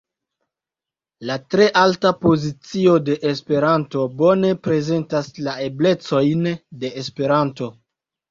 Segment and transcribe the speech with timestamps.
[1.29, 6.49] La tre alta pozicio de Esperanto bone prezentas la eblecojn
[6.85, 7.69] de Esperanto.